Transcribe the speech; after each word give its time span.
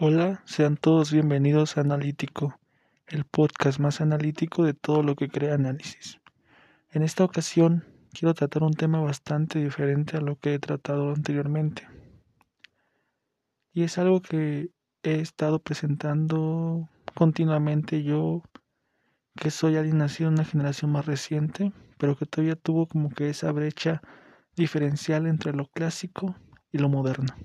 Hola, 0.00 0.42
sean 0.46 0.78
todos 0.78 1.12
bienvenidos 1.12 1.76
a 1.76 1.82
Analítico, 1.82 2.58
el 3.06 3.24
podcast 3.26 3.78
más 3.78 4.00
analítico 4.00 4.64
de 4.64 4.72
todo 4.72 5.02
lo 5.02 5.16
que 5.16 5.28
crea 5.28 5.54
análisis. 5.54 6.18
En 6.90 7.02
esta 7.02 7.24
ocasión 7.24 7.84
quiero 8.10 8.32
tratar 8.32 8.62
un 8.62 8.72
tema 8.72 9.02
bastante 9.02 9.62
diferente 9.62 10.16
a 10.16 10.22
lo 10.22 10.36
que 10.36 10.54
he 10.54 10.58
tratado 10.58 11.12
anteriormente. 11.12 11.86
Y 13.74 13.82
es 13.82 13.98
algo 13.98 14.22
que 14.22 14.70
he 15.02 15.20
estado 15.20 15.58
presentando 15.58 16.88
continuamente 17.14 18.02
yo, 18.02 18.42
que 19.36 19.50
soy 19.50 19.76
alguien 19.76 19.98
nacido 19.98 20.28
en 20.28 20.34
una 20.36 20.46
generación 20.46 20.90
más 20.90 21.04
reciente, 21.04 21.70
pero 21.98 22.16
que 22.16 22.24
todavía 22.24 22.56
tuvo 22.56 22.86
como 22.86 23.10
que 23.10 23.28
esa 23.28 23.52
brecha 23.52 24.00
diferencial 24.56 25.26
entre 25.26 25.52
lo 25.52 25.66
clásico 25.66 26.34
y 26.72 26.78
lo 26.78 26.88
moderno. 26.88 27.36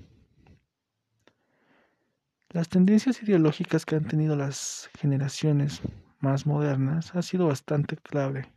Las 2.50 2.70
tendencias 2.70 3.22
ideológicas 3.22 3.84
que 3.84 3.96
han 3.96 4.06
tenido 4.06 4.34
las 4.34 4.88
generaciones 4.98 5.82
más 6.18 6.46
modernas 6.46 7.14
ha 7.14 7.20
sido 7.20 7.48
bastante 7.48 7.98
clave. 7.98 8.50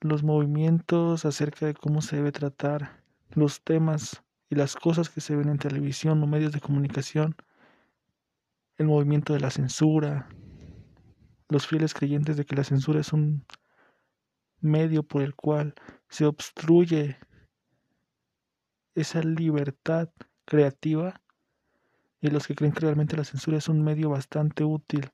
Los 0.00 0.24
movimientos 0.24 1.24
acerca 1.24 1.66
de 1.66 1.74
cómo 1.74 2.02
se 2.02 2.16
debe 2.16 2.32
tratar 2.32 3.04
los 3.30 3.62
temas 3.62 4.24
y 4.50 4.56
las 4.56 4.74
cosas 4.74 5.08
que 5.08 5.20
se 5.20 5.36
ven 5.36 5.48
en 5.50 5.58
televisión 5.58 6.20
o 6.20 6.26
medios 6.26 6.50
de 6.50 6.60
comunicación, 6.60 7.36
el 8.76 8.88
movimiento 8.88 9.34
de 9.34 9.40
la 9.40 9.52
censura, 9.52 10.28
los 11.48 11.68
fieles 11.68 11.94
creyentes 11.94 12.36
de 12.36 12.44
que 12.44 12.56
la 12.56 12.64
censura 12.64 12.98
es 12.98 13.12
un 13.12 13.46
medio 14.60 15.04
por 15.04 15.22
el 15.22 15.36
cual 15.36 15.74
se 16.08 16.26
obstruye 16.26 17.18
esa 18.96 19.22
libertad 19.22 20.08
creativa 20.44 21.20
y 22.20 22.28
los 22.28 22.46
que 22.46 22.54
creen 22.54 22.72
que 22.72 22.80
realmente 22.80 23.16
la 23.16 23.24
censura 23.24 23.58
es 23.58 23.68
un 23.68 23.82
medio 23.82 24.10
bastante 24.10 24.64
útil 24.64 25.10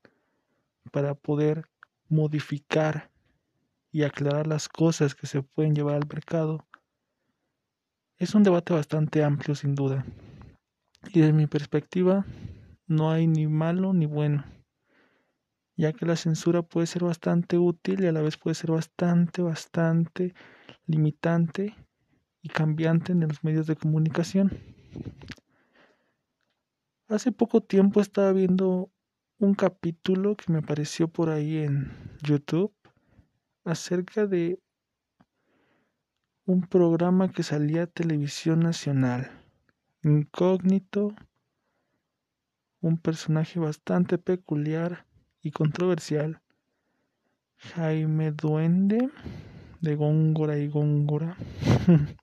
para 0.91 1.13
poder 1.13 1.65
modificar 2.09 3.11
y 3.91 4.03
aclarar 4.03 4.47
las 4.47 4.69
cosas 4.69 5.15
que 5.15 5.27
se 5.27 5.43
pueden 5.43 5.75
llevar 5.75 5.95
al 5.95 6.07
mercado, 6.07 6.65
es 8.17 8.35
un 8.35 8.43
debate 8.43 8.73
bastante 8.73 9.23
amplio 9.23 9.55
sin 9.55 9.75
duda. 9.75 10.05
Y 11.11 11.19
desde 11.19 11.33
mi 11.33 11.47
perspectiva, 11.47 12.25
no 12.85 13.11
hay 13.11 13.27
ni 13.27 13.47
malo 13.47 13.93
ni 13.93 14.05
bueno, 14.05 14.45
ya 15.75 15.91
que 15.91 16.05
la 16.05 16.15
censura 16.15 16.61
puede 16.61 16.85
ser 16.85 17.03
bastante 17.03 17.57
útil 17.57 18.03
y 18.03 18.07
a 18.07 18.11
la 18.11 18.21
vez 18.21 18.37
puede 18.37 18.53
ser 18.53 18.71
bastante, 18.71 19.41
bastante 19.41 20.33
limitante 20.85 21.75
y 22.43 22.49
cambiante 22.49 23.11
en 23.13 23.21
los 23.21 23.43
medios 23.43 23.65
de 23.65 23.75
comunicación. 23.75 24.51
Hace 27.07 27.31
poco 27.31 27.61
tiempo 27.61 27.99
estaba 27.99 28.31
viendo 28.31 28.89
un 29.37 29.53
capítulo 29.53 30.37
que 30.37 30.51
me 30.51 30.59
apareció 30.59 31.07
por 31.07 31.29
ahí 31.29 31.57
en 31.57 31.91
YouTube 32.21 32.73
acerca 33.63 34.27
de 34.27 34.59
un 36.45 36.61
programa 36.61 37.31
que 37.31 37.43
salía 37.43 37.83
a 37.83 37.87
televisión 37.87 38.59
nacional. 38.59 39.31
Incógnito, 40.03 41.15
un 42.81 42.97
personaje 42.97 43.59
bastante 43.59 44.17
peculiar 44.17 45.05
y 45.41 45.51
controversial. 45.51 46.41
Jaime 47.57 48.31
Duende 48.31 49.09
de 49.81 49.95
Góngora 49.95 50.57
y 50.57 50.67
Góngora. 50.67 51.37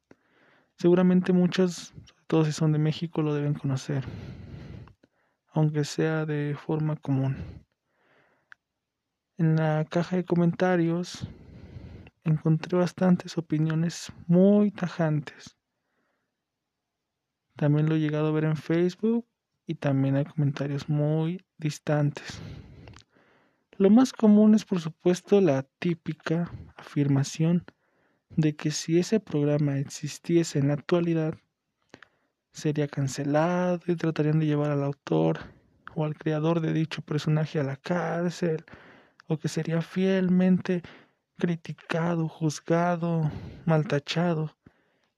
Seguramente 0.77 1.33
muchos, 1.33 1.93
sobre 2.29 2.43
todo 2.43 2.45
si 2.45 2.53
son 2.53 2.73
de 2.73 2.79
México, 2.79 3.23
lo 3.23 3.33
deben 3.33 3.55
conocer 3.55 4.05
aunque 5.55 5.85
sea 5.85 6.27
de 6.27 6.55
forma 6.55 6.95
común. 6.97 7.37
En 9.39 9.57
la 9.57 9.85
caja 9.87 10.17
de 10.17 10.25
comentarios 10.25 11.27
encontré 12.23 12.77
bastantes 12.77 13.39
opiniones 13.39 14.13
muy 14.27 14.71
tajantes. 14.71 15.57
También 17.57 17.89
lo 17.89 17.97
he 17.97 18.01
llegado 18.01 18.29
a 18.29 18.33
ver 18.33 18.45
en 18.45 18.57
Facebook 18.57 19.27
y 19.67 19.75
también 19.75 20.17
hay 20.17 20.27
comentarios 20.27 20.89
muy 20.89 21.43
distantes. 21.57 22.41
Lo 23.79 23.91
más 23.91 24.13
común 24.13 24.55
es 24.55 24.65
por 24.65 24.81
supuesto 24.81 25.41
la 25.41 25.63
típica 25.79 26.53
afirmación 26.77 27.65
de 28.37 28.55
que 28.55 28.71
si 28.71 28.99
ese 28.99 29.19
programa 29.19 29.79
existiese 29.79 30.59
en 30.59 30.69
la 30.69 30.75
actualidad, 30.75 31.39
sería 32.59 32.89
cancelado 32.89 33.81
y 33.87 33.97
tratarían 33.97 34.41
de 34.41 34.47
llevar 34.47 34.71
al 34.71 34.83
autor 34.83 35.39
o 35.95 36.05
al 36.05 36.17
creador 36.17 36.61
de 36.61 36.73
dicho 36.73 37.03
personaje 37.03 37.59
a 37.59 37.65
la 37.65 37.77
cárcel 37.77 38.65
o 39.27 39.39
que 39.39 39.49
sería 39.49 39.81
fielmente 39.81 40.83
criticado, 41.39 42.29
juzgado, 42.29 43.31
maltachado 43.65 44.57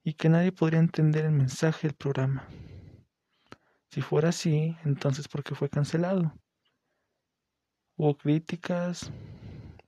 y 0.03 0.13
que 0.13 0.29
nadie 0.29 0.51
podría 0.51 0.79
entender 0.79 1.25
el 1.25 1.31
mensaje 1.31 1.87
del 1.87 1.95
programa. 1.95 2.47
Si 3.89 4.01
fuera 4.01 4.29
así, 4.29 4.77
entonces 4.85 5.27
¿por 5.27 5.43
qué 5.43 5.55
fue 5.55 5.69
cancelado? 5.69 6.33
Hubo 7.97 8.15
críticas, 8.15 9.11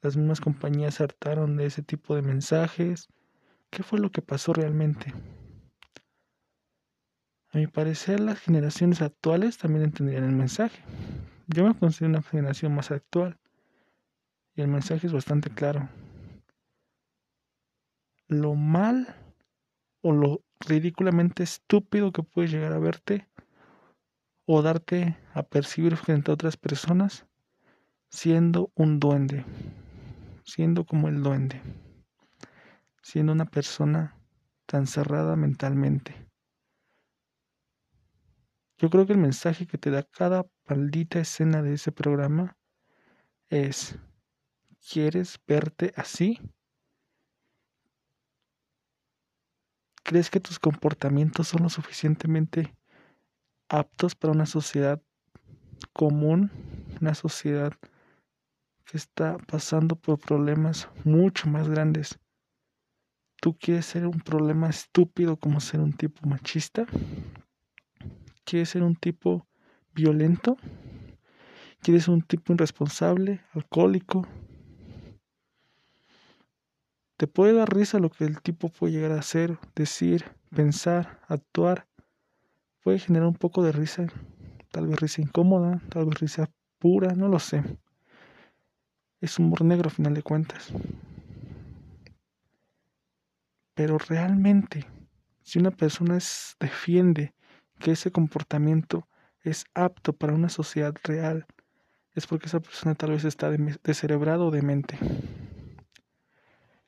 las 0.02 0.18
mismas 0.18 0.42
compañías 0.42 1.00
hartaron 1.02 1.56
de 1.56 1.68
ese 1.68 1.84
tipo 1.84 2.16
de 2.16 2.22
mensajes. 2.22 3.08
¿Qué 3.70 3.84
fue 3.84 4.00
lo 4.00 4.12
que 4.12 4.22
pasó 4.22 4.54
realmente? 4.54 5.14
A 7.54 7.60
mi 7.60 7.68
parecer, 7.68 8.20
las 8.20 8.40
generaciones 8.40 9.04
actuales 9.04 9.60
también 9.60 9.84
entenderían 9.84 10.24
el 10.24 10.36
mensaje. 10.36 10.82
Yo 11.46 11.64
me 11.64 11.78
considero 11.78 12.10
una 12.10 12.24
generación 12.24 12.74
más 12.74 12.90
actual 12.90 13.38
y 14.56 14.62
el 14.62 14.70
mensaje 14.70 15.06
es 15.06 15.14
bastante 15.14 15.52
claro. 15.52 15.88
Lo 18.28 18.56
mal 18.56 19.16
o 20.02 20.14
lo 20.14 20.42
ridículamente 20.62 21.44
estúpido 21.44 22.12
que 22.12 22.24
puedes 22.24 22.52
llegar 22.52 22.74
a 22.74 22.80
verte 22.80 23.28
o 24.48 24.64
darte 24.64 25.16
a 25.36 25.44
percibir 25.44 25.96
frente 25.96 26.32
a 26.32 26.34
otras 26.34 26.58
personas 26.58 27.28
siendo 28.10 28.72
un 28.74 29.00
duende, 29.00 29.46
siendo 30.44 30.86
como 30.86 31.08
el 31.08 31.22
duende, 31.22 31.62
siendo 33.04 33.32
una 33.32 33.46
persona 33.46 34.18
tan 34.66 34.88
cerrada 34.88 35.36
mentalmente 35.36 36.23
yo 38.84 38.90
creo 38.90 39.06
que 39.06 39.14
el 39.14 39.20
mensaje 39.20 39.66
que 39.66 39.78
te 39.78 39.92
da 39.92 40.04
cada 40.04 40.46
maldita 40.68 41.18
escena 41.18 41.62
de 41.62 41.76
ese 41.76 41.94
programa 41.94 42.58
es, 43.48 43.98
¿quieres 44.92 45.40
verte 45.48 45.94
así? 45.96 46.42
¿Crees 50.04 50.30
que 50.30 50.42
tus 50.42 50.60
comportamientos 50.60 51.48
son 51.48 51.64
lo 51.64 51.70
suficientemente 51.70 52.76
aptos 53.70 54.16
para 54.16 54.34
una 54.34 54.46
sociedad 54.46 55.02
común, 55.94 56.52
una 57.00 57.16
sociedad 57.16 57.72
que 58.84 58.98
está 58.98 59.38
pasando 59.38 59.96
por 59.96 60.20
problemas 60.20 60.90
mucho 61.06 61.48
más 61.48 61.70
grandes? 61.70 62.20
¿Tú 63.40 63.58
quieres 63.58 63.86
ser 63.86 64.08
un 64.08 64.20
problema 64.20 64.70
estúpido 64.70 65.38
como 65.38 65.62
ser 65.62 65.80
un 65.80 65.94
tipo 65.94 66.28
machista? 66.28 66.86
¿Quieres 68.46 68.70
ser 68.70 68.84
un 68.84 68.96
tipo 68.96 69.48
violento? 69.94 70.58
¿Quieres 71.82 72.08
un 72.08 72.22
tipo 72.22 72.54
irresponsable, 72.54 73.42
alcohólico? 73.54 74.28
Te 77.18 77.28
puede 77.28 77.54
dar 77.54 77.74
risa 77.74 78.00
lo 78.00 78.10
que 78.10 78.26
el 78.26 78.42
tipo 78.42 78.70
puede 78.70 78.94
llegar 78.94 79.12
a 79.14 79.20
hacer, 79.20 79.58
decir, 79.76 80.26
pensar, 80.54 81.22
actuar. 81.28 81.88
Puede 82.84 83.00
generar 83.00 83.28
un 83.28 83.36
poco 83.36 83.64
de 83.64 83.72
risa, 83.72 84.08
tal 84.72 84.88
vez 84.88 85.00
risa 85.00 85.22
incómoda, 85.22 85.82
tal 85.90 86.06
vez 86.06 86.20
risa 86.20 86.52
pura, 86.80 87.14
no 87.14 87.30
lo 87.30 87.40
sé. 87.40 87.64
Es 89.22 89.40
humor 89.40 89.64
negro 89.64 89.88
a 89.88 89.92
final 89.92 90.14
de 90.14 90.24
cuentas. 90.24 90.74
Pero 93.74 93.98
realmente, 93.98 94.86
si 95.44 95.60
una 95.60 95.72
persona 95.72 96.18
defiende 96.60 97.33
que 97.84 97.92
ese 97.92 98.12
comportamiento 98.12 99.10
es 99.42 99.66
apto 99.74 100.14
para 100.14 100.34
una 100.34 100.48
sociedad 100.48 100.96
real, 101.04 101.46
es 102.16 102.26
porque 102.26 102.46
esa 102.46 102.62
persona 102.62 102.96
tal 102.96 103.12
vez 103.12 103.26
está 103.26 103.52
descerebrado 103.84 104.48
o 104.48 104.52
demente. 104.52 104.98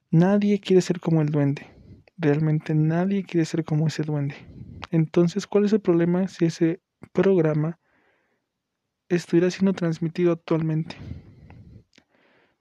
Nadie 0.09 0.61
quiere 0.61 0.81
ser 0.81 1.01
como 1.01 1.21
el 1.21 1.31
duende. 1.31 1.67
Realmente 2.17 2.73
nadie 2.73 3.25
quiere 3.25 3.43
ser 3.43 3.65
como 3.65 3.87
ese 3.87 4.03
duende. 4.03 4.35
Entonces, 4.89 5.47
¿cuál 5.47 5.65
es 5.65 5.73
el 5.73 5.81
problema 5.81 6.29
si 6.29 6.45
ese 6.45 6.79
programa 7.11 7.77
estuviera 9.09 9.51
siendo 9.51 9.73
transmitido 9.73 10.31
actualmente? 10.31 10.95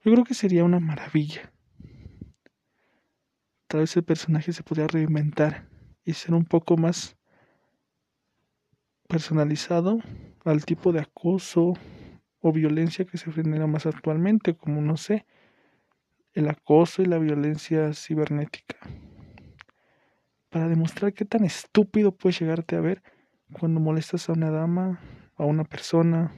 Yo 0.03 0.11
creo 0.11 0.25
que 0.25 0.33
sería 0.33 0.65
una 0.65 0.81
maravilla. 0.81 1.53
Tal 3.67 3.79
vez 3.79 3.95
el 3.95 4.03
personaje 4.03 4.51
se 4.51 4.61
podría 4.61 4.87
reinventar 4.87 5.69
y 6.03 6.11
ser 6.11 6.33
un 6.33 6.43
poco 6.43 6.75
más 6.75 7.15
personalizado 9.15 9.99
al 10.43 10.65
tipo 10.65 10.91
de 10.91 10.99
acoso 10.99 11.71
o 12.41 12.51
violencia 12.51 13.05
que 13.05 13.17
se 13.17 13.31
genera 13.31 13.65
más 13.65 13.85
actualmente, 13.85 14.57
como 14.57 14.81
no 14.81 14.97
sé, 14.97 15.25
el 16.33 16.49
acoso 16.49 17.01
y 17.01 17.05
la 17.05 17.17
violencia 17.17 17.93
cibernética. 17.93 18.75
Para 20.49 20.67
demostrar 20.67 21.13
qué 21.13 21.23
tan 21.23 21.45
estúpido 21.45 22.11
puedes 22.11 22.41
llegarte 22.41 22.75
a 22.75 22.81
ver 22.81 23.03
cuando 23.57 23.79
molestas 23.79 24.27
a 24.27 24.33
una 24.33 24.51
dama, 24.51 24.99
a 25.37 25.45
una 25.45 25.63
persona, 25.63 26.33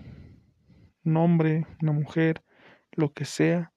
un 1.04 1.18
hombre, 1.18 1.66
una 1.82 1.94
mujer, 1.94 2.44
lo 2.92 3.12
que 3.12 3.26
sea, 3.26 3.74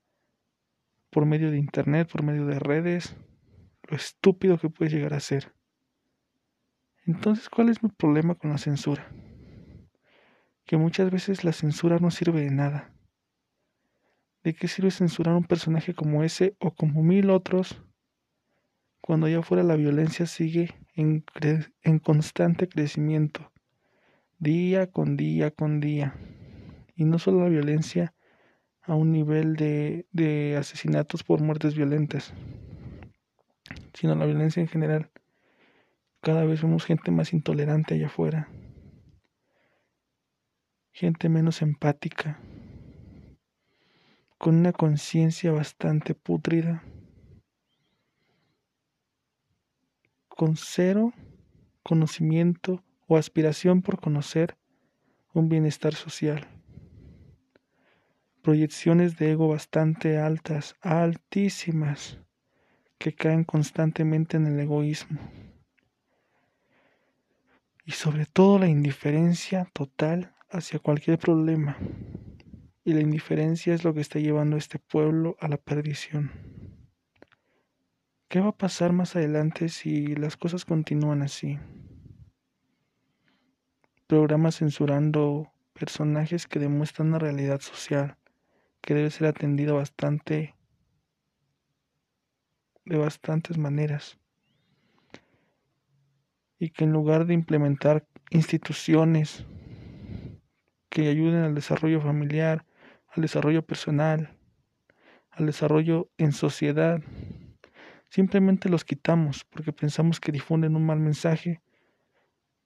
por 1.09 1.25
medio 1.25 1.51
de 1.51 1.57
internet, 1.57 2.07
por 2.13 2.23
medio 2.23 2.45
de 2.45 2.59
redes, 2.59 3.17
lo 3.89 3.97
estúpido 3.97 4.59
que 4.59 4.69
puedes 4.69 4.93
llegar 4.93 5.15
a 5.15 5.21
ser. 5.21 5.55
Entonces, 7.07 7.49
¿cuál 7.49 7.69
es 7.69 7.83
mi 7.83 7.89
problema 7.89 8.35
con 8.35 8.51
la 8.51 8.59
censura? 8.59 9.09
Que 10.65 10.77
muchas 10.77 11.11
veces 11.11 11.45
la 11.45 11.53
censura 11.53 11.99
no 11.99 12.11
sirve 12.11 12.43
de 12.43 12.51
nada. 12.51 12.93
¿De 14.45 14.55
qué 14.55 14.69
sirve 14.69 14.91
censurar 14.91 15.35
un 15.35 15.45
personaje 15.45 15.95
como 15.95 16.23
ese 16.23 16.57
o 16.59 16.71
como 16.71 17.03
mil 17.03 17.31
otros 17.31 17.83
cuando 19.01 19.27
allá 19.27 19.41
afuera 19.41 19.63
la 19.63 19.77
violencia 19.77 20.27
sigue 20.27 20.75
en, 20.95 21.25
en 21.83 21.99
constante 21.99 22.69
crecimiento, 22.69 23.51
día 24.39 24.91
con 24.91 25.17
día 25.17 25.51
con 25.51 25.81
día? 25.81 26.15
Y 26.95 27.05
no 27.05 27.19
solo 27.19 27.41
la 27.41 27.49
violencia 27.49 28.15
a 28.83 28.95
un 28.95 29.13
nivel 29.13 29.57
de, 29.57 30.07
de 30.13 30.57
asesinatos 30.57 31.23
por 31.23 31.41
muertes 31.41 31.75
violentas, 31.75 32.33
sino 33.95 34.15
la 34.15 34.27
violencia 34.27 34.61
en 34.61 34.69
general. 34.69 35.11
Cada 36.23 36.45
vez 36.45 36.61
vemos 36.61 36.85
gente 36.85 37.11
más 37.11 37.33
intolerante 37.33 37.95
allá 37.95 38.09
afuera, 38.09 38.51
gente 40.93 41.31
menos 41.31 41.63
empática, 41.63 42.39
con 44.37 44.57
una 44.57 44.75
conciencia 44.75 45.51
bastante 45.51 46.15
putrida, 46.15 46.85
con 50.29 50.57
cero 50.57 51.15
conocimiento 51.83 52.85
o 53.07 53.17
aspiración 53.17 53.81
por 53.81 53.99
conocer 53.99 54.59
un 55.33 55.49
bienestar 55.49 55.95
social. 55.95 56.47
Proyecciones 58.43 59.17
de 59.17 59.33
ego 59.33 59.49
bastante 59.49 60.19
altas, 60.19 60.77
altísimas, 60.83 62.19
que 62.99 63.15
caen 63.15 63.45
constantemente 63.45 64.37
en 64.37 64.47
el 64.47 64.61
egoísmo 64.61 65.19
y 67.91 67.93
sobre 67.93 68.25
todo 68.25 68.61
la 68.61 68.69
indiferencia 68.69 69.69
total 69.73 70.33
hacia 70.49 70.79
cualquier 70.79 71.19
problema. 71.19 71.77
Y 72.85 72.93
la 72.93 73.01
indiferencia 73.01 73.75
es 73.75 73.83
lo 73.83 73.93
que 73.93 74.01
está 74.01 74.21
llevando 74.21 74.55
a 74.55 74.61
este 74.61 74.79
pueblo 74.79 75.37
a 75.41 75.49
la 75.49 75.57
perdición. 75.57 76.31
¿Qué 78.29 78.39
va 78.39 78.51
a 78.51 78.57
pasar 78.57 78.93
más 78.93 79.17
adelante 79.17 79.69
si 79.69 80.15
las 80.15 80.37
cosas 80.37 80.65
continúan 80.65 81.23
así? 81.23 81.59
Programas 84.07 84.59
censurando 84.59 85.51
personajes 85.73 86.47
que 86.47 86.61
demuestran 86.61 87.09
una 87.09 87.19
realidad 87.19 87.61
social 87.61 88.19
que 88.83 88.95
debe 88.95 89.11
ser 89.11 89.27
atendido 89.27 89.75
bastante 89.75 90.55
de 92.85 92.97
bastantes 92.97 93.59
maneras 93.59 94.20
y 96.61 96.71
que 96.71 96.85
en 96.85 96.93
lugar 96.93 97.27
de 97.27 97.33
implementar 97.33 98.07
instituciones 98.29 99.47
que 100.91 101.09
ayuden 101.09 101.43
al 101.43 101.55
desarrollo 101.55 102.03
familiar, 102.03 102.67
al 103.09 103.23
desarrollo 103.23 103.65
personal, 103.65 104.37
al 105.31 105.47
desarrollo 105.47 106.11
en 106.19 106.33
sociedad, 106.33 107.01
simplemente 108.11 108.69
los 108.69 108.85
quitamos 108.85 109.45
porque 109.45 109.73
pensamos 109.73 110.21
que 110.21 110.33
difunden 110.33 110.77
un 110.77 110.85
mal 110.85 111.01
mensaje, 111.01 111.63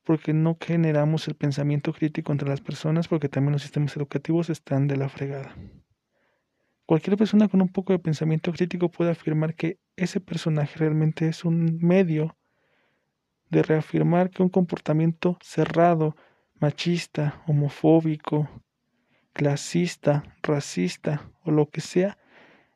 porque 0.02 0.34
no 0.34 0.58
generamos 0.60 1.28
el 1.28 1.36
pensamiento 1.36 1.92
crítico 1.92 2.32
entre 2.32 2.48
las 2.48 2.60
personas, 2.60 3.06
porque 3.06 3.28
también 3.28 3.52
los 3.52 3.62
sistemas 3.62 3.96
educativos 3.96 4.50
están 4.50 4.88
de 4.88 4.96
la 4.96 5.08
fregada. 5.08 5.54
Cualquier 6.84 7.16
persona 7.16 7.48
con 7.48 7.62
un 7.62 7.68
poco 7.68 7.92
de 7.92 8.00
pensamiento 8.00 8.52
crítico 8.52 8.90
puede 8.90 9.12
afirmar 9.12 9.54
que 9.54 9.78
ese 9.96 10.20
personaje 10.20 10.78
realmente 10.78 11.28
es 11.28 11.44
un 11.44 11.78
medio 11.78 12.36
de 13.54 13.62
reafirmar 13.62 14.30
que 14.30 14.42
un 14.42 14.48
comportamiento 14.48 15.38
cerrado, 15.40 16.16
machista, 16.60 17.42
homofóbico, 17.46 18.48
clasista, 19.32 20.24
racista 20.42 21.30
o 21.44 21.52
lo 21.52 21.70
que 21.70 21.80
sea, 21.80 22.18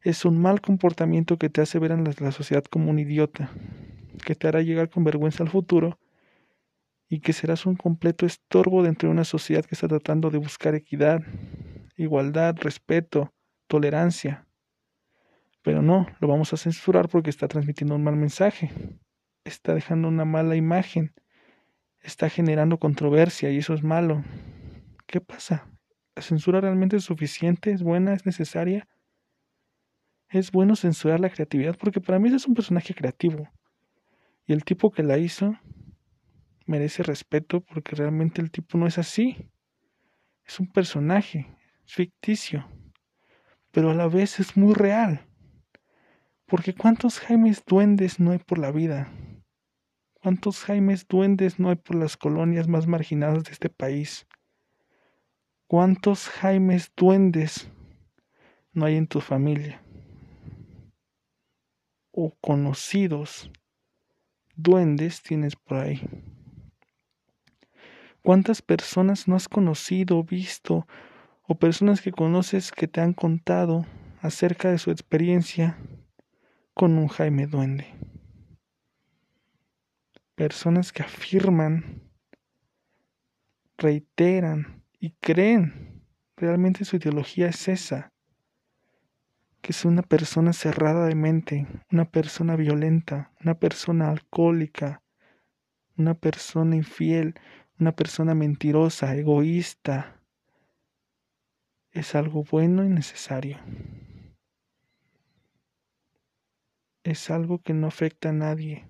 es 0.03 0.25
un 0.25 0.41
mal 0.41 0.61
comportamiento 0.61 1.37
que 1.37 1.51
te 1.51 1.61
hace 1.61 1.79
ver 1.79 1.93
a 1.93 1.97
la 1.97 2.33
sociedad 2.33 2.65
como 2.65 2.91
un 2.91 2.99
idiota, 3.01 3.51
que 4.25 4.37
te 4.37 4.47
hará 4.47 4.63
llegar 4.63 4.89
con 4.89 5.05
vergüenza 5.05 5.43
al 5.43 5.51
futuro 5.51 5.99
y 7.09 7.21
que 7.21 7.33
serás 7.33 7.67
un 7.67 7.75
completo 7.75 8.25
estorbo 8.25 8.83
dentro 8.83 9.09
de 9.09 9.13
una 9.13 9.25
sociedad 9.25 9.65
que 9.65 9.75
está 9.75 9.89
tratando 9.89 10.31
de 10.31 10.39
buscar 10.39 10.75
equidad, 10.75 11.23
igualdad, 11.97 12.57
respeto, 12.61 13.35
tolerancia. 13.67 14.47
Pero 15.63 15.83
no, 15.83 16.07
lo 16.21 16.29
vamos 16.29 16.53
a 16.53 16.57
censurar 16.57 17.09
porque 17.09 17.31
está 17.31 17.49
transmitiendo 17.49 17.97
un 17.97 18.05
mal 18.05 18.15
mensaje 18.15 18.71
está 19.49 19.75
dejando 19.75 20.09
una 20.09 20.25
mala 20.25 20.57
imagen, 20.57 21.15
está 22.01 22.29
generando 22.29 22.79
controversia 22.79 23.51
y 23.51 23.59
eso 23.59 23.75
es 23.75 23.83
malo. 23.83 24.25
¿Qué 25.07 25.21
pasa? 25.21 25.69
¿La 26.15 26.23
censura 26.23 26.61
realmente 26.61 26.97
es 26.97 27.05
suficiente? 27.05 27.73
¿Es 27.73 27.83
buena? 27.83 28.15
¿Es 28.15 28.27
necesaria? 28.27 28.89
Es 30.29 30.53
bueno 30.53 30.77
censurar 30.77 31.21
la 31.21 31.31
creatividad 31.31 31.77
porque 31.79 32.01
para 32.01 32.19
mí 32.19 32.29
es 32.33 32.47
un 32.47 32.55
personaje 32.55 32.95
creativo. 32.95 33.49
Y 34.47 34.53
el 34.53 34.65
tipo 34.65 34.91
que 34.91 35.03
la 35.03 35.19
hizo 35.19 35.59
merece 36.67 37.03
respeto 37.03 37.61
porque 37.61 37.97
realmente 37.97 38.43
el 38.43 38.51
tipo 38.51 38.77
no 38.79 38.87
es 38.87 38.99
así. 38.99 39.51
Es 40.45 40.61
un 40.61 40.71
personaje, 40.71 41.47
es 41.87 41.95
ficticio, 41.95 42.67
pero 43.71 43.91
a 43.91 43.95
la 43.95 44.09
vez 44.09 44.41
es 44.41 44.57
muy 44.57 44.75
real. 44.75 45.27
Porque 46.47 46.75
¿cuántos 46.75 47.21
Jaimes 47.21 47.63
duendes 47.67 48.21
no 48.21 48.33
hay 48.33 48.39
por 48.39 48.59
la 48.59 48.71
vida? 48.71 49.13
¿Cuántos 50.21 50.65
Jaimes 50.65 51.07
duendes 51.07 51.61
no 51.61 51.71
hay 51.71 51.77
por 51.77 51.95
las 51.95 52.17
colonias 52.17 52.67
más 52.67 52.89
marginadas 52.89 53.45
de 53.45 53.53
este 53.53 53.71
país? 53.71 54.27
¿Cuántos 55.69 56.29
Jaimes 56.29 56.91
duendes 56.97 57.71
no 58.73 58.85
hay 58.85 58.97
en 58.97 59.07
tu 59.07 59.21
familia? 59.21 59.81
O 62.11 62.35
conocidos 62.41 63.49
duendes 64.57 65.23
tienes 65.23 65.55
por 65.55 65.79
ahí. 65.79 66.03
¿Cuántas 68.23 68.61
personas 68.61 69.29
no 69.29 69.37
has 69.37 69.49
conocido, 69.49 70.25
visto, 70.25 70.89
o 71.47 71.55
personas 71.55 72.03
que 72.03 72.11
conoces 72.11 72.73
que 72.73 72.89
te 72.89 73.01
han 73.01 73.15
contado 73.15 73.87
acerca 74.21 74.69
de 74.69 74.79
su 74.79 74.91
experiencia 74.91 75.79
con 76.75 76.99
un 76.99 77.07
Jaime 77.07 77.47
Duende? 77.47 77.87
Personas 80.39 80.93
que 80.93 81.03
afirman, 81.03 82.01
reiteran 83.77 84.85
y 85.01 85.11
creen. 85.15 86.05
Realmente 86.37 86.85
su 86.85 86.95
ideología 86.95 87.49
es 87.49 87.67
esa, 87.67 88.13
que 89.61 89.73
es 89.73 89.85
una 89.85 90.03
persona 90.03 90.53
cerrada 90.53 91.07
de 91.07 91.17
mente, 91.17 91.67
una 91.91 92.05
persona 92.05 92.55
violenta, 92.55 93.33
una 93.41 93.59
persona 93.59 94.11
alcohólica, 94.11 95.03
una 95.97 96.15
persona 96.15 96.77
infiel, 96.77 97.35
una 97.81 97.97
persona 97.97 98.33
mentirosa, 98.37 99.17
egoísta, 99.17 100.23
es 101.91 102.15
algo 102.15 102.45
bueno 102.45 102.85
y 102.85 102.89
necesario. 102.89 103.59
Es 107.03 107.29
algo 107.29 107.61
que 107.61 107.75
no 107.75 107.89
afecta 107.89 108.29
a 108.29 108.33
nadie, 108.33 108.89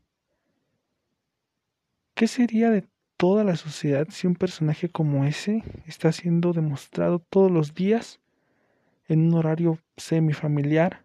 ¿Qué 2.19 2.27
sería 2.27 2.71
de 2.71 2.85
toda 3.17 3.45
la 3.45 3.55
sociedad 3.55 4.09
si 4.11 4.27
un 4.27 4.35
personaje 4.35 4.89
como 4.89 5.25
ese 5.25 5.63
está 5.87 6.11
siendo 6.11 6.53
demostrado 6.53 7.21
todos 7.21 7.49
los 7.49 7.75
días 7.75 8.19
en 9.07 9.29
un 9.29 9.35
horario 9.35 9.79
semifamiliar? 9.97 11.05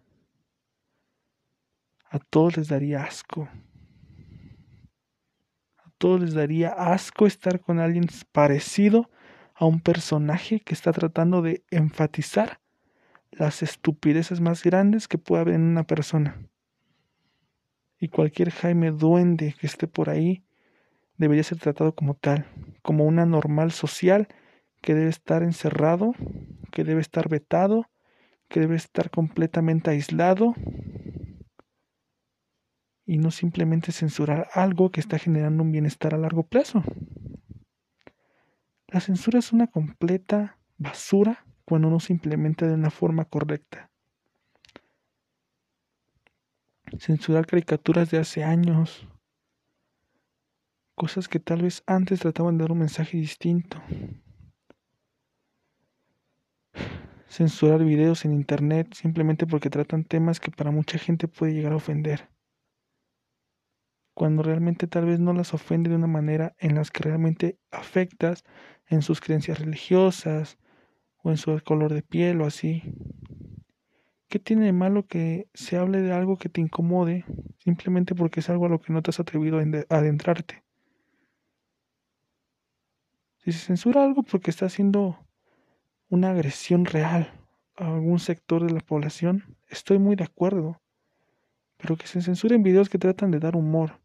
A 2.10 2.18
todos 2.18 2.56
les 2.56 2.66
daría 2.66 3.04
asco. 3.04 3.48
A 5.76 5.88
todos 5.98 6.20
les 6.20 6.34
daría 6.34 6.70
asco 6.70 7.28
estar 7.28 7.60
con 7.60 7.78
alguien 7.78 8.08
parecido 8.32 9.08
a 9.54 9.66
un 9.66 9.78
personaje 9.78 10.58
que 10.58 10.74
está 10.74 10.90
tratando 10.90 11.42
de 11.42 11.62
enfatizar 11.70 12.58
las 13.30 13.62
estupideces 13.62 14.40
más 14.40 14.64
grandes 14.64 15.06
que 15.06 15.18
puede 15.18 15.42
haber 15.42 15.54
en 15.54 15.62
una 15.62 15.84
persona. 15.84 16.44
Y 18.00 18.08
cualquier 18.08 18.50
Jaime 18.50 18.90
Duende 18.90 19.54
que 19.60 19.68
esté 19.68 19.86
por 19.86 20.10
ahí 20.10 20.43
debería 21.16 21.44
ser 21.44 21.58
tratado 21.58 21.94
como 21.94 22.14
tal, 22.14 22.46
como 22.82 23.04
una 23.04 23.26
normal 23.26 23.72
social 23.72 24.28
que 24.80 24.94
debe 24.94 25.10
estar 25.10 25.42
encerrado, 25.42 26.14
que 26.70 26.84
debe 26.84 27.00
estar 27.00 27.28
vetado, 27.28 27.86
que 28.48 28.60
debe 28.60 28.76
estar 28.76 29.10
completamente 29.10 29.90
aislado 29.90 30.54
y 33.06 33.18
no 33.18 33.30
simplemente 33.30 33.92
censurar 33.92 34.48
algo 34.52 34.90
que 34.90 35.00
está 35.00 35.18
generando 35.18 35.62
un 35.62 35.72
bienestar 35.72 36.14
a 36.14 36.18
largo 36.18 36.44
plazo. 36.44 36.82
La 38.88 39.00
censura 39.00 39.38
es 39.38 39.52
una 39.52 39.66
completa 39.66 40.58
basura 40.78 41.44
cuando 41.64 41.90
no 41.90 42.00
se 42.00 42.12
implementa 42.12 42.66
de 42.66 42.74
una 42.74 42.90
forma 42.90 43.24
correcta. 43.24 43.90
Censurar 46.98 47.46
caricaturas 47.46 48.10
de 48.10 48.18
hace 48.18 48.44
años, 48.44 49.08
cosas 50.94 51.28
que 51.28 51.40
tal 51.40 51.62
vez 51.62 51.82
antes 51.86 52.20
trataban 52.20 52.56
de 52.56 52.64
dar 52.64 52.72
un 52.72 52.78
mensaje 52.78 53.16
distinto. 53.16 53.82
Censurar 57.28 57.84
videos 57.84 58.24
en 58.24 58.32
internet 58.32 58.94
simplemente 58.94 59.46
porque 59.46 59.70
tratan 59.70 60.04
temas 60.04 60.40
que 60.40 60.50
para 60.50 60.70
mucha 60.70 60.98
gente 60.98 61.28
puede 61.28 61.52
llegar 61.52 61.72
a 61.72 61.76
ofender 61.76 62.28
cuando 64.14 64.44
realmente 64.44 64.86
tal 64.86 65.06
vez 65.06 65.18
no 65.20 65.32
las 65.32 65.52
ofende 65.52 65.90
de 65.90 65.96
una 65.96 66.06
manera 66.06 66.54
en 66.58 66.76
las 66.76 66.90
que 66.90 67.02
realmente 67.02 67.58
afectas 67.72 68.44
en 68.86 69.02
sus 69.02 69.20
creencias 69.20 69.58
religiosas 69.58 70.56
o 71.22 71.30
en 71.30 71.36
su 71.36 71.60
color 71.64 71.92
de 71.92 72.02
piel 72.02 72.40
o 72.40 72.46
así. 72.46 72.82
¿Qué 74.28 74.38
tiene 74.38 74.66
de 74.66 74.72
malo 74.72 75.06
que 75.06 75.48
se 75.52 75.76
hable 75.76 76.00
de 76.00 76.12
algo 76.12 76.38
que 76.38 76.48
te 76.48 76.60
incomode 76.60 77.24
simplemente 77.58 78.14
porque 78.14 78.40
es 78.40 78.50
algo 78.50 78.66
a 78.66 78.68
lo 78.68 78.80
que 78.80 78.92
no 78.92 79.02
te 79.02 79.10
has 79.10 79.20
atrevido 79.20 79.58
a 79.58 79.96
adentrarte? 79.96 80.63
Si 83.44 83.52
se 83.52 83.58
censura 83.58 84.02
algo 84.02 84.22
porque 84.22 84.50
está 84.50 84.64
haciendo 84.64 85.18
una 86.08 86.30
agresión 86.30 86.86
real 86.86 87.30
a 87.76 87.92
algún 87.92 88.18
sector 88.18 88.64
de 88.64 88.72
la 88.72 88.80
población, 88.80 89.58
estoy 89.68 89.98
muy 89.98 90.16
de 90.16 90.24
acuerdo. 90.24 90.80
Pero 91.76 91.96
que 91.96 92.06
se 92.06 92.22
censuren 92.22 92.62
videos 92.62 92.88
que 92.88 92.96
tratan 92.96 93.30
de 93.30 93.40
dar 93.40 93.54
humor, 93.54 94.00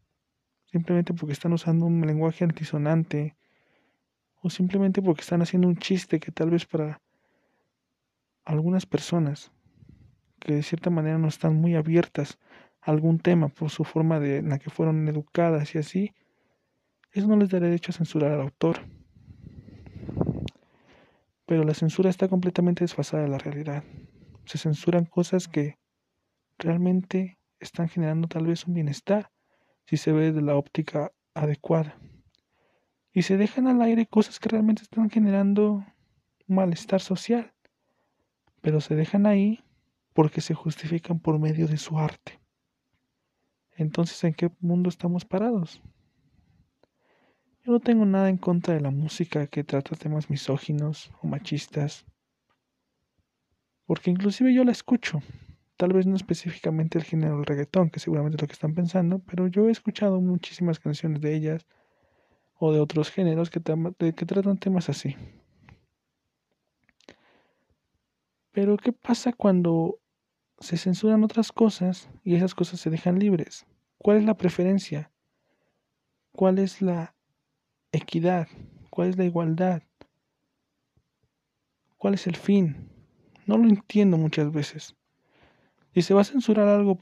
simplemente 0.66 1.14
porque 1.14 1.32
están 1.32 1.54
usando 1.54 1.86
un 1.86 2.02
lenguaje 2.02 2.44
antisonante 2.44 3.34
o 4.42 4.50
simplemente 4.50 5.00
porque 5.00 5.22
están 5.22 5.40
haciendo 5.40 5.68
un 5.68 5.78
chiste 5.78 6.20
que 6.20 6.32
tal 6.32 6.50
vez 6.50 6.66
para 6.66 7.00
algunas 8.44 8.84
personas 8.84 9.52
que 10.38 10.56
de 10.56 10.62
cierta 10.62 10.90
manera 10.90 11.16
no 11.16 11.28
están 11.28 11.56
muy 11.56 11.76
abiertas 11.76 12.38
a 12.82 12.90
algún 12.90 13.18
tema 13.18 13.48
por 13.48 13.70
su 13.70 13.84
forma 13.84 14.20
de 14.20 14.36
en 14.38 14.50
la 14.50 14.58
que 14.58 14.68
fueron 14.68 15.08
educadas 15.08 15.74
y 15.74 15.78
así, 15.78 16.12
eso 17.12 17.26
no 17.26 17.36
les 17.36 17.48
da 17.48 17.58
derecho 17.58 17.90
a 17.90 17.94
censurar 17.94 18.32
al 18.32 18.42
autor. 18.42 18.99
Pero 21.50 21.64
la 21.64 21.74
censura 21.74 22.10
está 22.10 22.28
completamente 22.28 22.84
desfasada 22.84 23.24
de 23.24 23.28
la 23.28 23.38
realidad. 23.38 23.82
Se 24.44 24.56
censuran 24.56 25.04
cosas 25.04 25.48
que 25.48 25.80
realmente 26.58 27.40
están 27.58 27.88
generando 27.88 28.28
tal 28.28 28.46
vez 28.46 28.68
un 28.68 28.74
bienestar 28.74 29.32
si 29.84 29.96
se 29.96 30.12
ve 30.12 30.30
de 30.30 30.42
la 30.42 30.54
óptica 30.54 31.10
adecuada. 31.34 31.98
Y 33.12 33.22
se 33.22 33.36
dejan 33.36 33.66
al 33.66 33.82
aire 33.82 34.06
cosas 34.06 34.38
que 34.38 34.48
realmente 34.48 34.82
están 34.82 35.10
generando 35.10 35.84
un 36.46 36.54
malestar 36.54 37.00
social, 37.00 37.52
pero 38.60 38.80
se 38.80 38.94
dejan 38.94 39.26
ahí 39.26 39.58
porque 40.12 40.42
se 40.42 40.54
justifican 40.54 41.18
por 41.18 41.40
medio 41.40 41.66
de 41.66 41.78
su 41.78 41.98
arte. 41.98 42.38
Entonces, 43.72 44.22
¿en 44.22 44.34
qué 44.34 44.52
mundo 44.60 44.88
estamos 44.88 45.24
parados? 45.24 45.82
Yo 47.64 47.72
no 47.72 47.80
tengo 47.80 48.04
nada 48.04 48.28
en 48.28 48.36
contra 48.36 48.74
de 48.74 48.80
la 48.80 48.90
música 48.90 49.46
que 49.46 49.64
trata 49.64 49.96
temas 49.96 50.30
misóginos 50.30 51.12
o 51.22 51.26
machistas, 51.26 52.06
porque 53.86 54.10
inclusive 54.10 54.54
yo 54.54 54.64
la 54.64 54.72
escucho 54.72 55.20
Tal 55.80 55.94
vez 55.94 56.06
no 56.06 56.14
específicamente 56.14 56.98
el 56.98 57.04
género 57.04 57.36
del 57.36 57.46
reggaetón, 57.46 57.88
que 57.88 58.00
seguramente 58.00 58.36
es 58.36 58.42
lo 58.42 58.48
que 58.48 58.52
están 58.52 58.74
pensando, 58.74 59.20
pero 59.20 59.46
yo 59.46 59.66
he 59.66 59.70
escuchado 59.70 60.20
muchísimas 60.20 60.78
canciones 60.78 61.22
de 61.22 61.34
ellas 61.34 61.66
o 62.58 62.70
de 62.70 62.80
otros 62.80 63.10
géneros 63.10 63.48
que, 63.48 63.62
que 63.62 64.26
tratan 64.26 64.58
temas 64.58 64.90
así. 64.90 65.16
Pero 68.52 68.76
¿qué 68.76 68.92
pasa 68.92 69.32
cuando 69.32 69.98
se 70.58 70.76
censuran 70.76 71.24
otras 71.24 71.50
cosas 71.50 72.10
y 72.24 72.34
esas 72.34 72.54
cosas 72.54 72.78
se 72.78 72.90
dejan 72.90 73.18
libres? 73.18 73.64
¿Cuál 73.96 74.18
es 74.18 74.24
la 74.24 74.36
preferencia? 74.36 75.10
¿Cuál 76.32 76.58
es 76.58 76.82
la 76.82 77.14
equidad? 77.92 78.48
¿Cuál 78.90 79.10
es 79.10 79.18
la 79.18 79.24
igualdad? 79.24 79.82
¿Cuál 81.96 82.14
es 82.14 82.26
el 82.26 82.36
fin? 82.36 82.88
No 83.46 83.58
lo 83.58 83.68
entiendo 83.68 84.16
muchas 84.16 84.52
veces. 84.52 84.96
Si 85.92 86.02
se 86.02 86.14
va 86.14 86.20
a 86.20 86.24
censurar 86.24 86.68
algo 86.68 86.98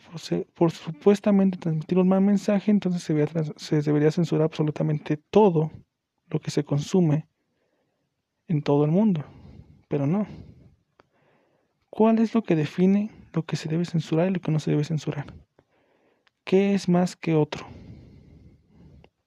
por, 0.55 0.71
supuestamente 0.71 1.59
transmitir 1.59 1.99
un 1.99 2.09
mal 2.09 2.23
mensaje, 2.23 2.71
entonces 2.71 3.03
se, 3.03 3.83
debería 3.83 4.11
censurar 4.11 4.45
absolutamente 4.45 5.19
todo 5.19 5.71
lo 6.27 6.41
que 6.41 6.51
se 6.51 6.65
consume 6.65 7.29
en 8.47 8.63
todo 8.63 8.85
el 8.85 8.91
mundo. 8.91 9.25
Pero 9.89 10.07
no. 10.07 10.27
¿Cuál 11.91 12.19
es 12.19 12.35
lo 12.35 12.43
que 12.43 12.57
define 12.57 13.11
lo 13.35 13.45
que 13.45 13.57
se 13.57 13.69
debe 13.69 13.85
censurar 13.85 14.29
y 14.29 14.35
lo 14.35 14.41
que 14.41 14.53
no 14.53 14.59
se 14.59 14.71
debe 14.71 14.85
censurar? 14.85 15.35
¿Qué 16.45 16.75
es 16.75 16.89
más 16.89 17.15
que 17.15 17.35
otro? 17.35 17.67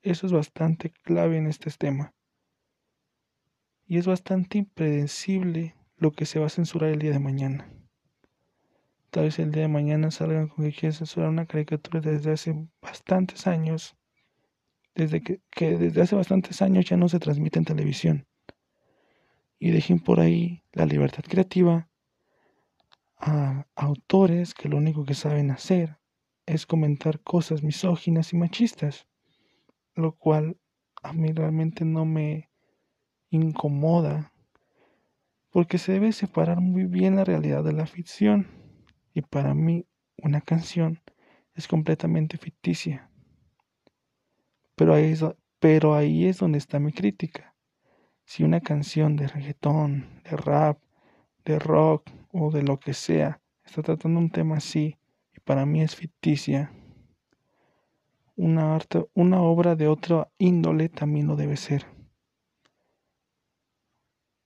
Eso 0.04 0.26
es 0.26 0.34
bastante 0.34 0.90
clave 0.90 1.38
en 1.38 1.46
este 1.46 1.70
tema. 1.70 2.14
Y 3.86 3.98
es 3.98 4.08
bastante 4.08 4.58
impredecible 4.58 5.76
lo 5.98 6.12
que 6.12 6.26
se 6.26 6.40
va 6.40 6.48
a 6.48 6.50
censurar 6.50 6.90
el 6.90 7.00
día 7.00 7.12
de 7.12 7.20
mañana. 7.20 7.72
Tal 9.12 9.26
vez 9.26 9.38
el 9.38 9.52
día 9.52 9.64
de 9.64 9.68
mañana 9.68 10.10
salgan 10.10 10.48
con 10.48 10.66
que 10.66 10.72
quieren 10.72 10.94
censurar 10.94 11.30
una 11.30 11.46
caricatura 11.46 12.00
desde 12.00 12.32
hace 12.32 12.68
bastantes 12.82 13.46
años, 13.46 13.96
desde 14.96 15.22
que, 15.22 15.42
desde 15.60 16.02
hace 16.02 16.16
bastantes 16.16 16.62
años 16.64 16.86
ya 16.86 16.98
no 16.98 17.08
se 17.08 17.20
transmite 17.20 17.60
en 17.60 17.66
televisión. 17.66 18.28
Y 19.60 19.70
dejen 19.70 20.00
por 20.00 20.20
ahí 20.20 20.64
la 20.72 20.88
libertad 20.88 21.24
creativa 21.28 21.90
a 23.18 23.68
autores 23.76 24.56
que 24.56 24.68
lo 24.68 24.78
único 24.78 25.06
que 25.06 25.14
saben 25.14 25.52
hacer 25.52 26.00
es 26.48 26.66
comentar 26.66 27.20
cosas 27.20 27.62
misóginas 27.62 28.34
y 28.34 28.38
machistas, 28.38 29.06
lo 29.96 30.16
cual 30.16 30.58
a 31.04 31.14
mí 31.14 31.32
realmente 31.32 31.86
no 31.86 32.06
me 32.06 32.50
incomoda, 33.30 34.34
porque 35.50 35.78
se 35.78 35.94
debe 35.94 36.12
separar 36.12 36.62
muy 36.62 36.86
bien 36.86 37.16
la 37.16 37.24
realidad 37.24 37.64
de 37.64 37.74
la 37.74 37.86
ficción. 37.86 38.48
Y 39.14 39.22
para 39.22 39.54
mí 39.54 39.86
una 40.18 40.42
canción 40.42 41.02
es 41.54 41.68
completamente 41.68 42.38
ficticia. 42.38 43.10
Pero 44.76 44.94
ahí, 44.94 45.12
es, 45.12 45.24
pero 45.60 45.94
ahí 45.94 46.28
es 46.28 46.38
donde 46.38 46.58
está 46.58 46.80
mi 46.80 46.94
crítica. 46.94 47.56
Si 48.24 48.44
una 48.44 48.62
canción 48.62 49.18
de 49.18 49.28
reggaetón, 49.28 50.22
de 50.24 50.38
rap, 50.38 50.80
de 51.44 51.60
rock 51.60 52.10
o 52.32 52.52
de 52.52 52.64
lo 52.64 52.80
que 52.80 52.94
sea 52.94 53.42
está 53.66 53.82
tratando 53.82 54.20
un 54.20 54.30
tema 54.30 54.58
así 54.58 54.98
y 55.36 55.40
para 55.40 55.66
mí 55.66 55.82
es 55.82 55.96
ficticia, 55.96 56.72
una, 58.42 59.42
obra 59.42 59.76
de 59.76 59.88
otra 59.88 60.32
índole 60.40 60.90
también 60.90 61.28
lo 61.28 61.36
debe 61.36 61.58
ser. 61.58 61.86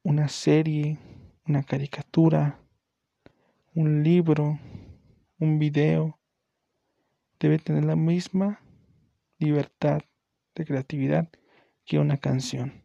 Una 0.04 0.28
serie, 0.28 1.00
una 1.48 1.64
caricatura, 1.64 2.60
un 3.74 4.04
libro, 4.04 4.60
un 5.40 5.60
video, 5.60 6.20
debe 7.40 7.58
tener 7.58 7.86
la 7.86 7.96
misma 7.96 8.60
libertad 9.40 10.02
de 10.56 10.66
creatividad 10.66 11.30
que 11.86 11.98
una 11.98 12.18
canción. 12.18 12.84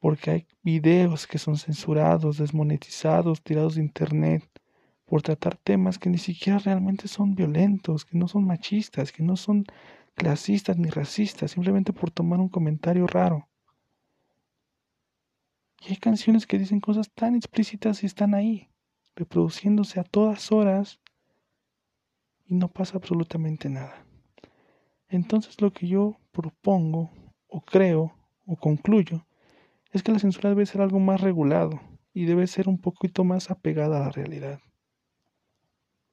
Porque 0.00 0.30
hay 0.30 0.46
videos 0.62 1.28
que 1.28 1.38
son 1.38 1.56
censurados, 1.56 2.38
desmonetizados, 2.38 3.42
tirados 3.42 3.76
de 3.76 3.82
internet 3.82 4.44
por 5.08 5.22
tratar 5.22 5.56
temas 5.56 5.98
que 5.98 6.10
ni 6.10 6.18
siquiera 6.18 6.58
realmente 6.58 7.08
son 7.08 7.34
violentos, 7.34 8.04
que 8.04 8.18
no 8.18 8.28
son 8.28 8.44
machistas, 8.44 9.10
que 9.10 9.22
no 9.22 9.36
son 9.36 9.64
clasistas 10.14 10.76
ni 10.76 10.90
racistas, 10.90 11.52
simplemente 11.52 11.92
por 11.92 12.10
tomar 12.10 12.40
un 12.40 12.48
comentario 12.48 13.06
raro. 13.06 13.48
Y 15.80 15.92
hay 15.92 15.96
canciones 15.96 16.46
que 16.46 16.58
dicen 16.58 16.80
cosas 16.80 17.10
tan 17.14 17.34
explícitas 17.36 18.02
y 18.02 18.06
están 18.06 18.34
ahí 18.34 18.68
reproduciéndose 19.16 19.98
a 19.98 20.04
todas 20.04 20.52
horas 20.52 21.00
y 22.44 22.54
no 22.54 22.68
pasa 22.68 22.98
absolutamente 22.98 23.70
nada. 23.70 24.04
Entonces 25.08 25.60
lo 25.62 25.72
que 25.72 25.88
yo 25.88 26.18
propongo 26.32 27.10
o 27.46 27.62
creo 27.62 28.14
o 28.46 28.56
concluyo 28.56 29.26
es 29.92 30.02
que 30.02 30.12
la 30.12 30.18
censura 30.18 30.50
debe 30.50 30.66
ser 30.66 30.82
algo 30.82 30.98
más 30.98 31.20
regulado 31.22 31.80
y 32.12 32.26
debe 32.26 32.46
ser 32.46 32.68
un 32.68 32.78
poquito 32.78 33.24
más 33.24 33.50
apegada 33.50 33.96
a 33.96 34.00
la 34.00 34.10
realidad. 34.10 34.60